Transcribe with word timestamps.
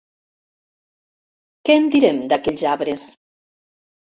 Què 1.69 1.75
en 1.81 1.87
direm 1.97 2.25
d'aquells 2.33 2.65
arbres? 2.73 3.07